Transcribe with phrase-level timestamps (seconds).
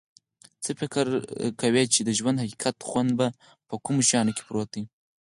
[0.63, 1.05] څه فکر
[1.59, 3.11] کویچې د ژوند حقیقي خوند
[3.67, 4.83] په کومو شیانو کې پروت ده